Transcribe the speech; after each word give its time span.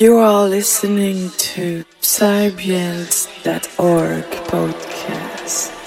You 0.00 0.16
are 0.16 0.48
listening 0.48 1.30
to 1.30 1.84
Psybians.org 2.00 4.24
podcast. 4.50 5.83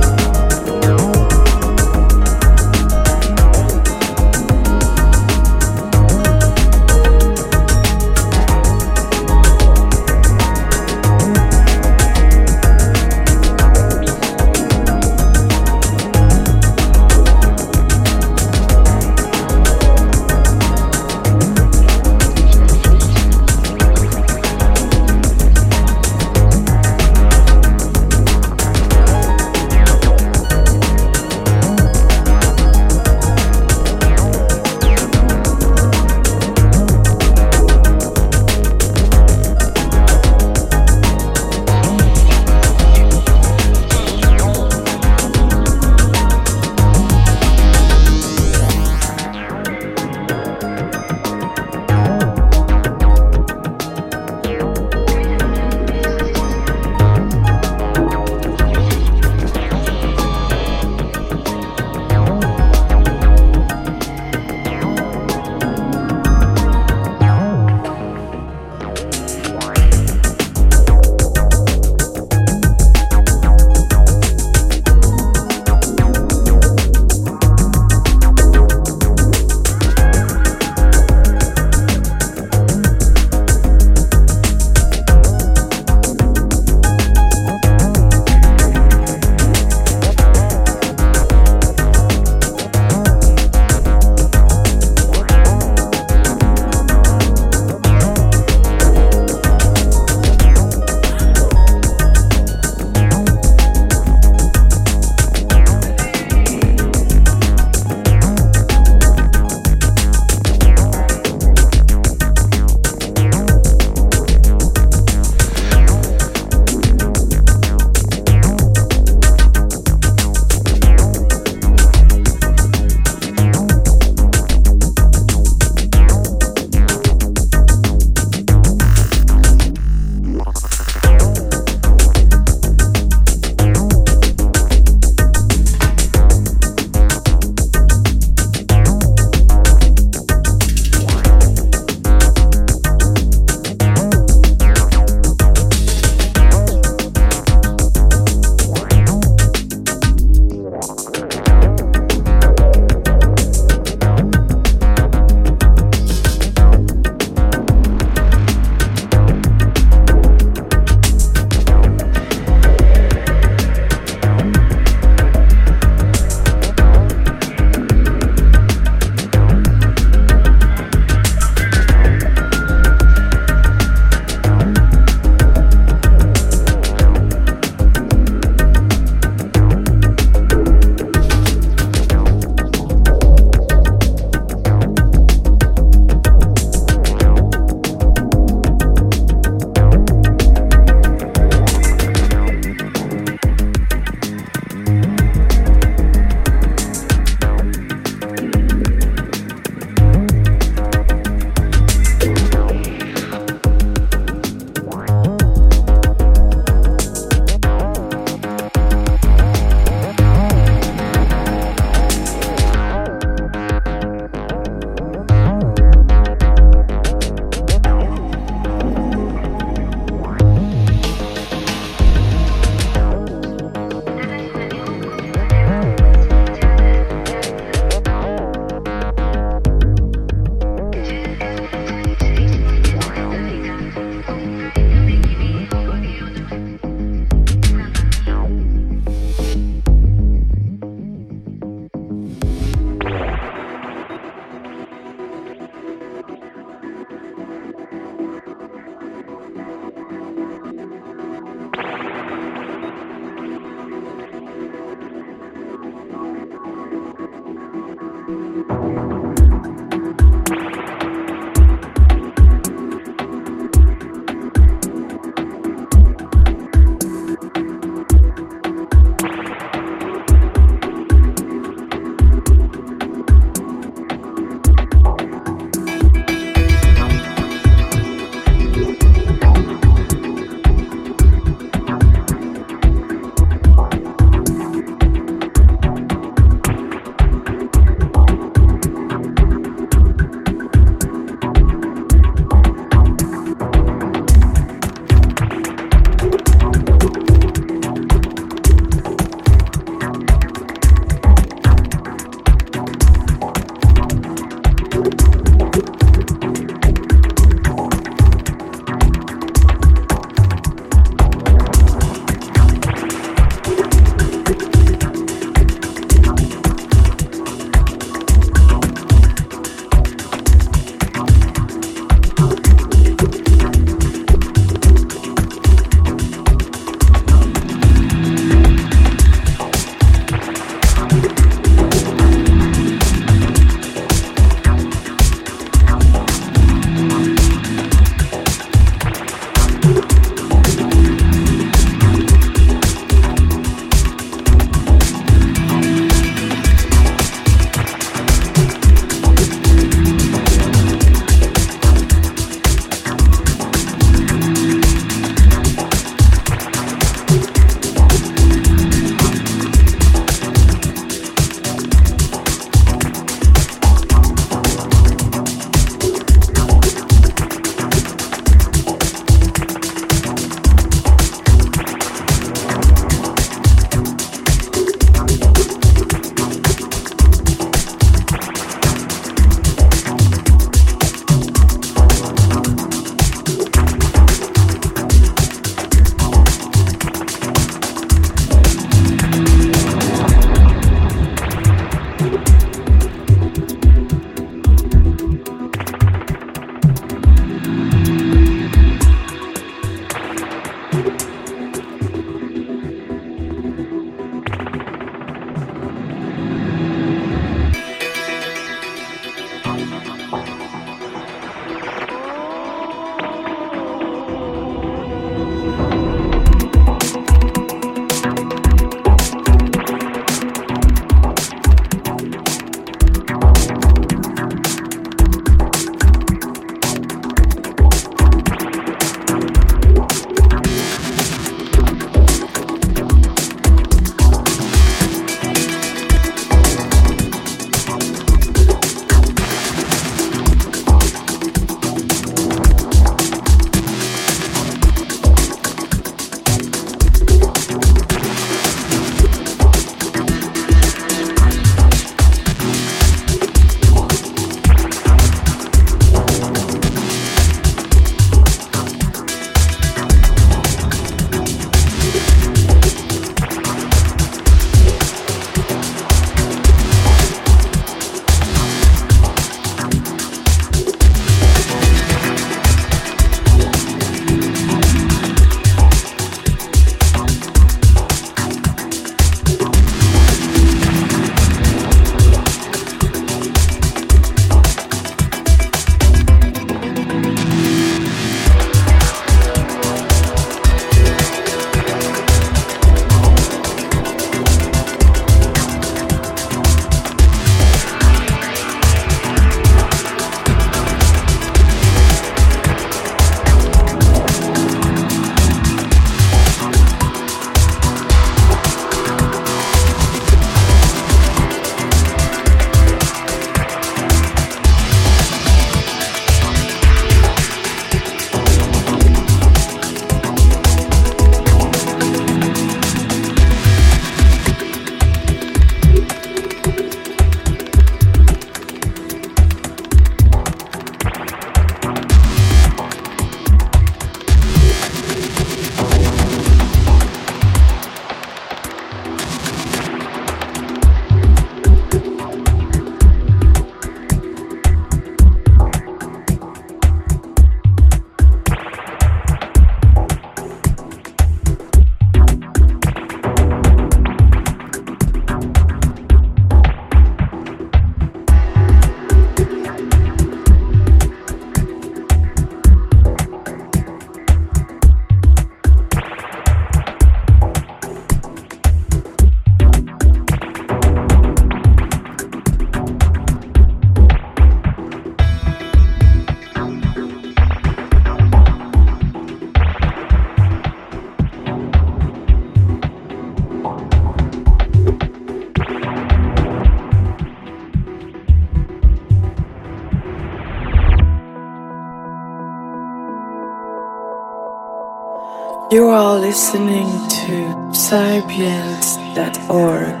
You 595.71 595.87
are 595.87 596.19
listening 596.19 597.07
to 597.07 597.73
Sapiens.org 597.73 600.00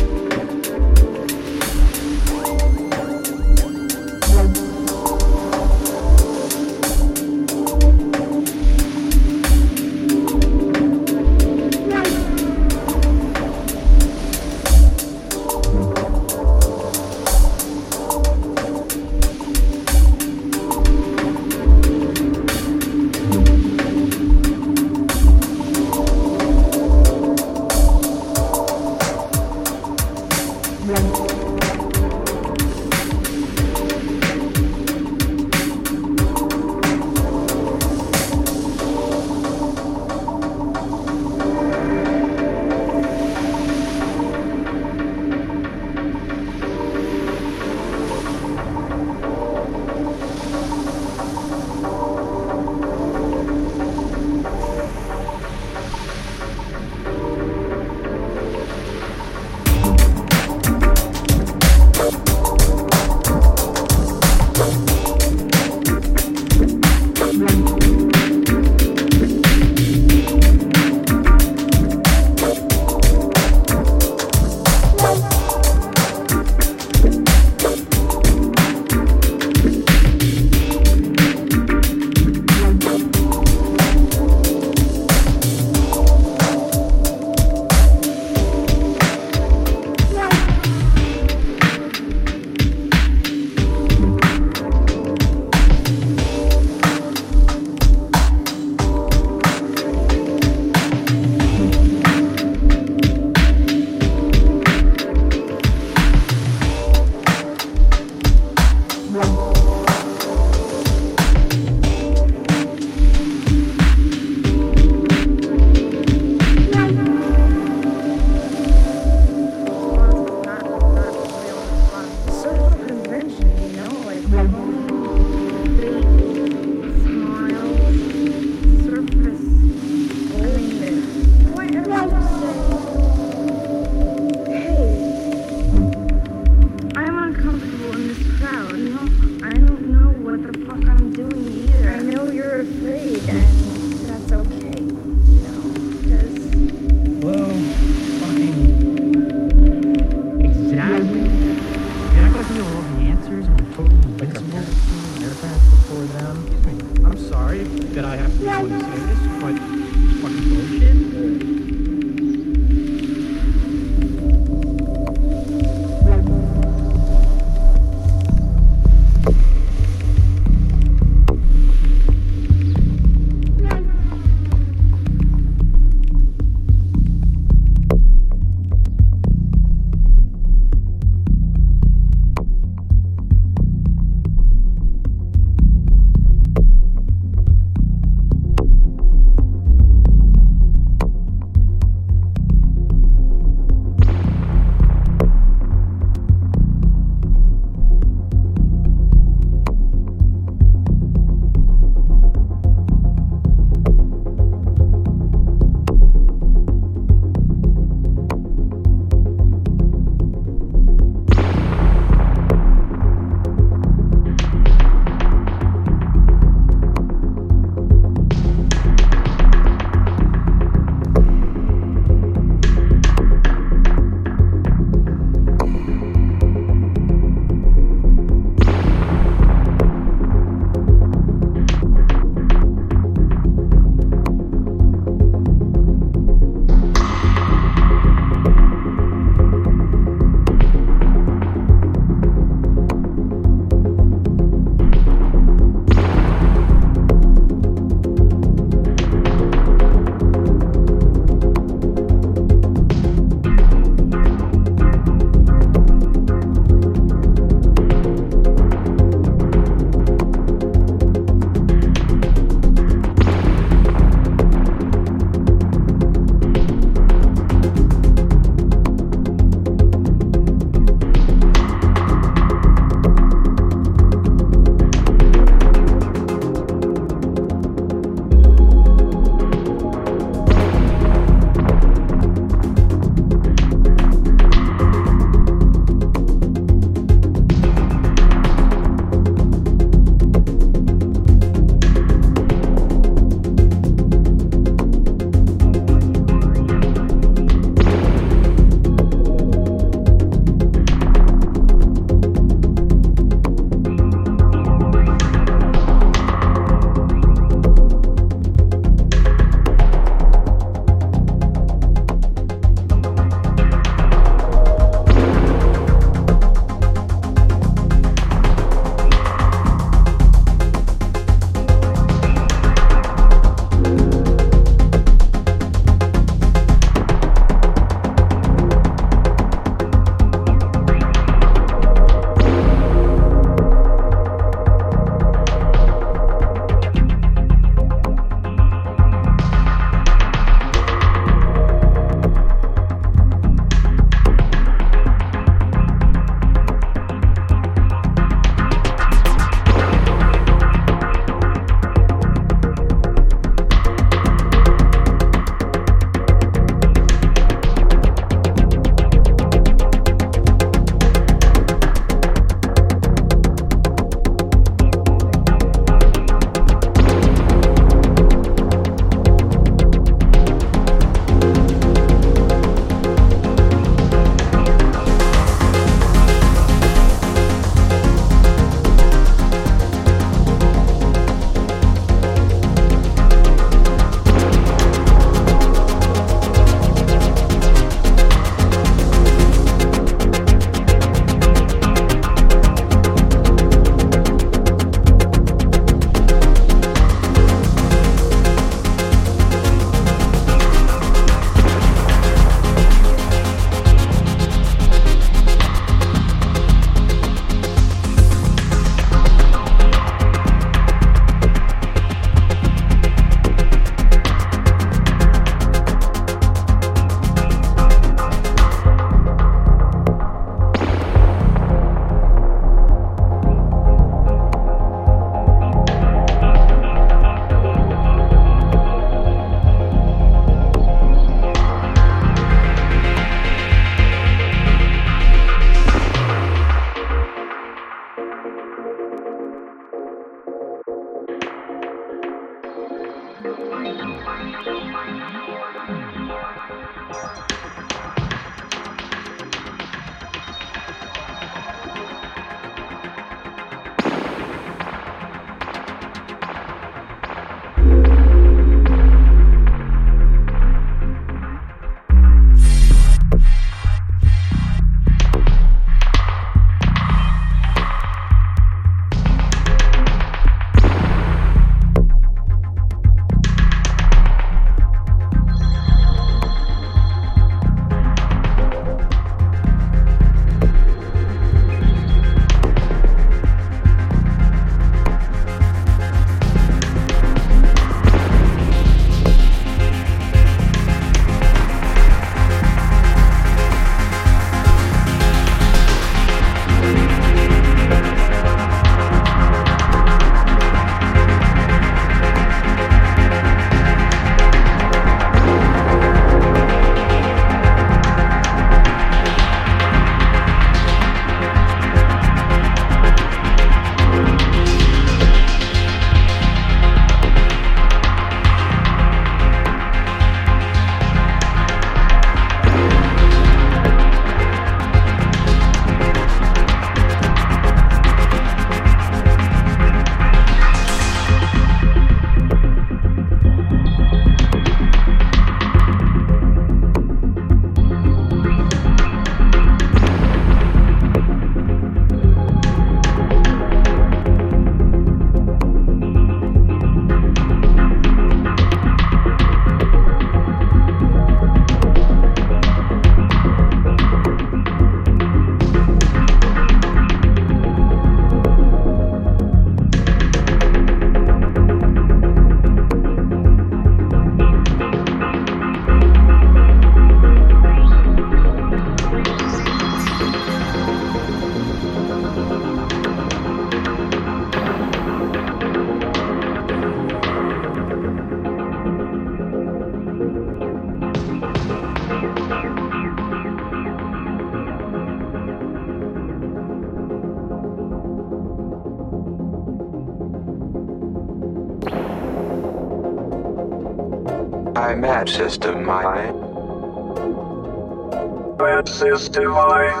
Red 599.12 599.20
system 599.20 599.54
I. 599.54 600.00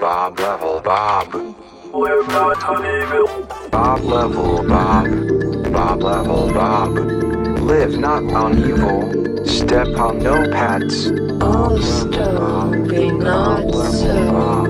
Bob 0.00 0.40
level 0.40 0.80
Bob. 0.80 1.32
Live 1.94 2.28
not 2.28 2.64
on 2.64 2.84
evil. 2.84 3.46
Bob 3.70 4.00
level 4.00 4.64
Bob. 4.64 5.06
Bob 5.72 6.02
level 6.02 6.52
Bob. 6.52 6.96
Live 7.60 7.96
not 7.98 8.24
on 8.32 8.58
evil. 8.58 9.46
Step 9.46 9.86
on 9.98 10.18
no 10.18 10.50
pads. 10.50 11.12
All 11.40 11.80
stone 11.80 12.88
be 12.88 13.12
not 13.12 13.72
so. 13.72 14.32
Bob. 14.32 14.66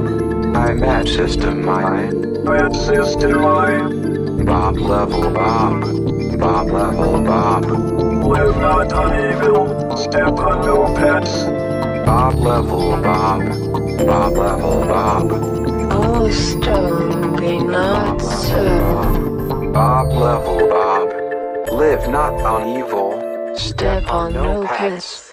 IMAP 0.56 1.08
system 1.08 1.66
I. 1.66 2.10
Red 2.42 2.76
system 2.76 3.46
I. 3.46 4.44
Bob 4.44 4.76
level 4.76 5.30
Bob. 5.32 5.80
Bob 6.38 6.70
level 6.70 7.22
Bob. 7.22 7.64
Live 7.64 8.56
not 8.58 8.92
on 8.92 9.14
evil. 9.32 9.96
Step 9.96 10.38
on 10.38 10.66
no 10.66 10.94
pets. 10.94 11.57
Bob 12.08 12.36
level 12.36 13.02
Bob. 13.02 13.42
Bob 13.98 14.32
level 14.32 14.80
Bob. 14.86 15.30
All 15.92 16.30
stone 16.32 17.36
be 17.36 17.58
not 17.58 18.18
so. 18.22 18.64
Bob 19.74 20.10
level 20.14 20.58
Bob. 20.70 21.08
Live 21.70 22.08
not 22.08 22.32
on 22.40 22.78
evil. 22.78 23.12
Step 23.58 24.10
on 24.10 24.32
no 24.32 24.64
pets. 24.64 25.27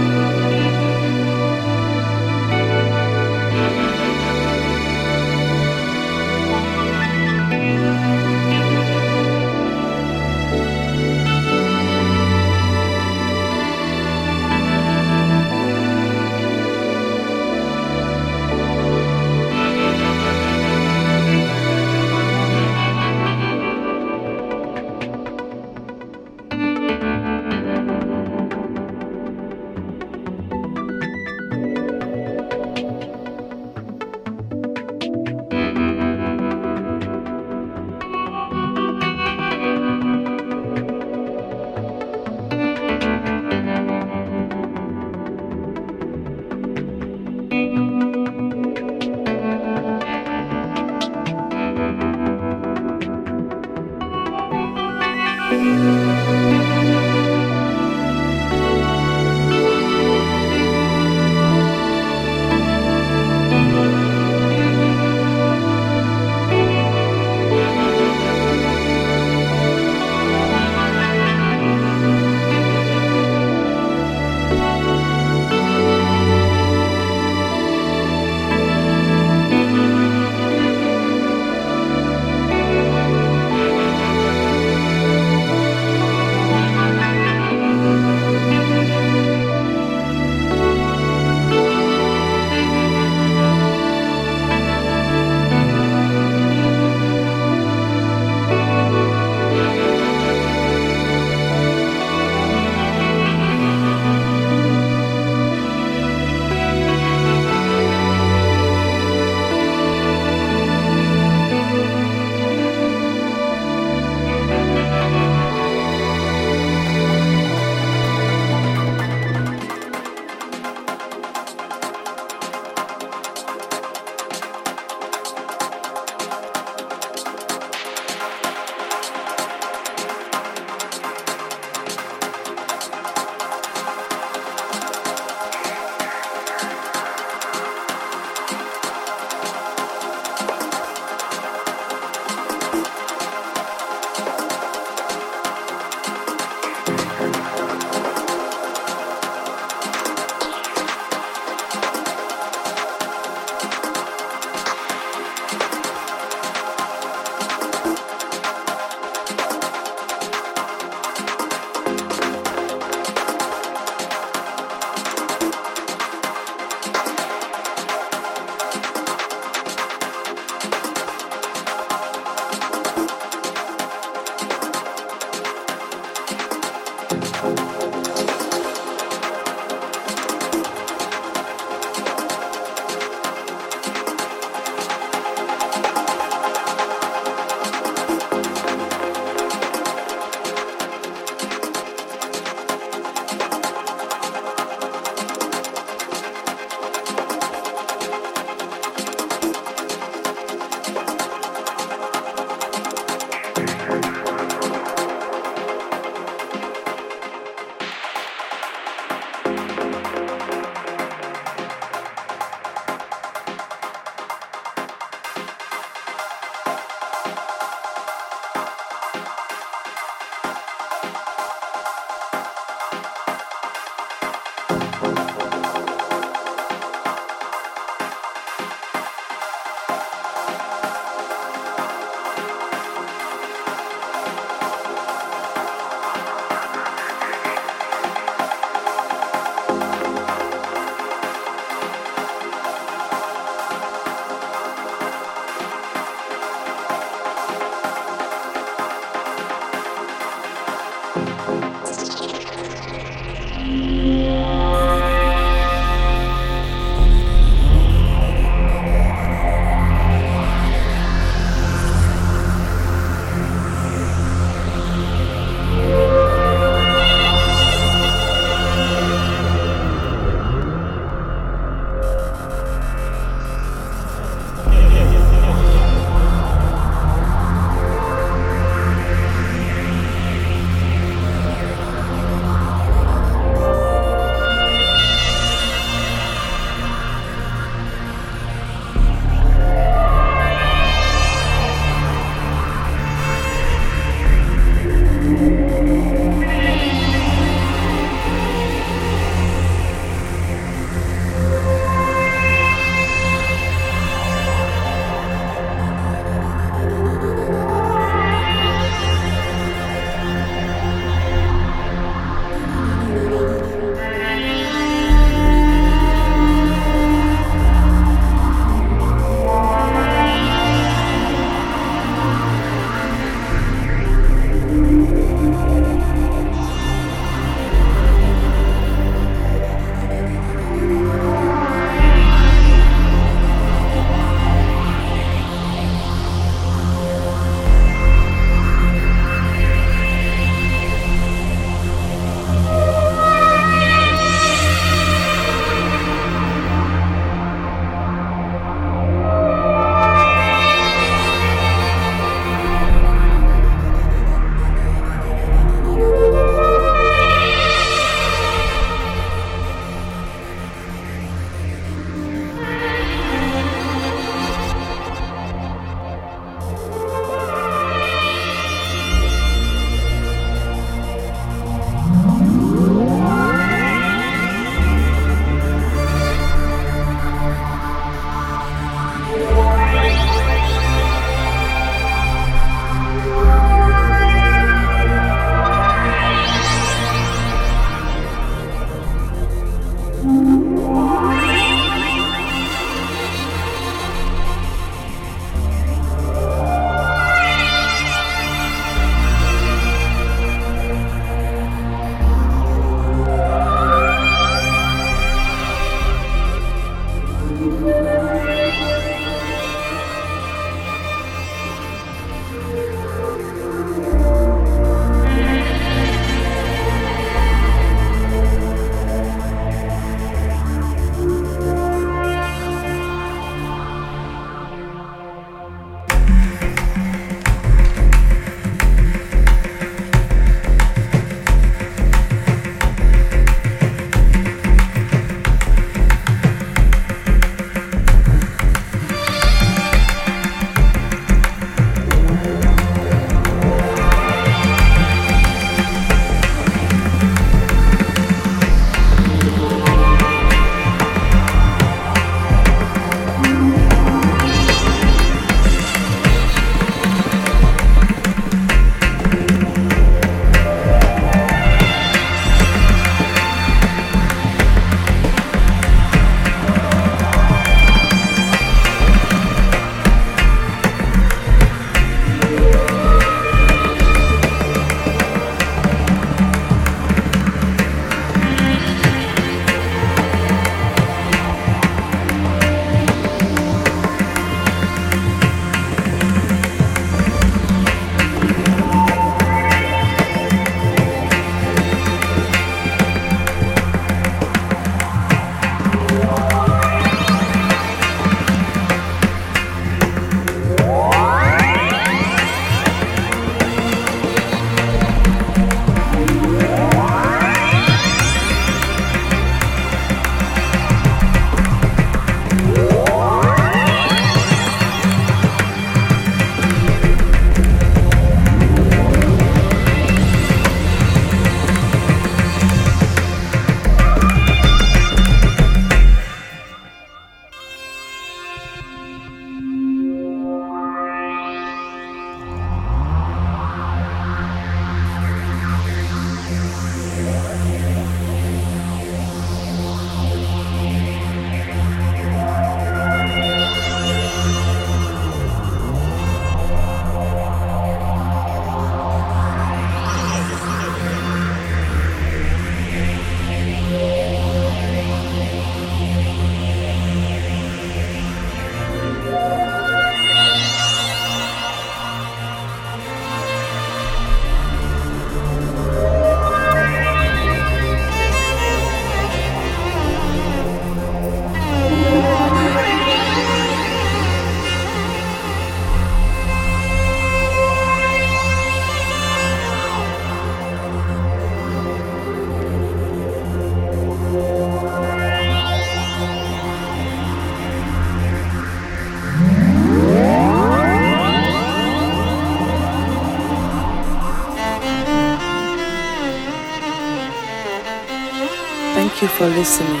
Listening. 599.50 600.00